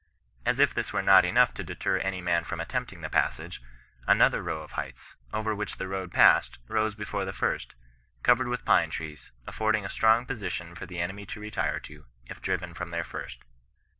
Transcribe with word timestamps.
As 0.47 0.59
if 0.59 0.71
thU 0.71 0.81
were 0.93 1.03
not 1.03 1.25
enough 1.25 1.53
to 1.53 1.63
deter 1.63 1.99
any 1.99 2.21
man 2.21 2.43
from 2.43 2.59
attempting 2.59 3.01
the 3.01 3.09
passage, 3.11 3.61
another 4.07 4.41
row 4.41 4.63
of 4.63 4.71
heights, 4.71 5.15
over 5.31 5.53
which 5.53 5.77
the 5.77 5.87
road 5.87 6.11
passed, 6.11 6.57
rose 6.67 6.95
behind 6.95 7.27
the 7.27 7.33
first, 7.33 7.75
covered 8.23 8.47
with 8.47 8.65
pine 8.65 8.89
trees, 8.89 9.31
af 9.45 9.53
fording 9.59 9.85
a 9.85 9.91
strong 9.91 10.25
position 10.25 10.73
for 10.73 10.87
the 10.87 10.99
enemy 10.99 11.27
to 11.27 11.39
retire 11.39 11.79
to, 11.81 12.07
if 12.25 12.41
driven 12.41 12.73
from 12.73 12.89
their 12.89 13.03
first. 13.03 13.43